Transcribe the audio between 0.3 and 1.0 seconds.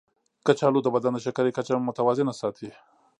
کچالو د